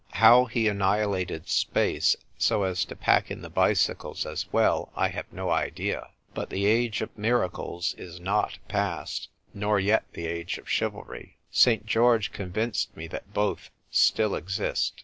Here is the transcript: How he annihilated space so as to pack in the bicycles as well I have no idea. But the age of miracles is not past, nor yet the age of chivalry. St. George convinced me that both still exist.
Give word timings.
How 0.13 0.45
he 0.45 0.67
annihilated 0.67 1.47
space 1.47 2.15
so 2.35 2.63
as 2.63 2.85
to 2.85 2.95
pack 2.95 3.29
in 3.29 3.43
the 3.43 3.51
bicycles 3.51 4.25
as 4.25 4.51
well 4.51 4.91
I 4.95 5.09
have 5.09 5.31
no 5.31 5.51
idea. 5.51 6.07
But 6.33 6.49
the 6.49 6.65
age 6.65 7.03
of 7.03 7.15
miracles 7.15 7.93
is 7.99 8.19
not 8.19 8.57
past, 8.67 9.29
nor 9.53 9.79
yet 9.79 10.05
the 10.13 10.25
age 10.25 10.57
of 10.57 10.67
chivalry. 10.67 11.37
St. 11.51 11.85
George 11.85 12.31
convinced 12.31 12.97
me 12.97 13.05
that 13.09 13.31
both 13.31 13.69
still 13.91 14.33
exist. 14.33 14.99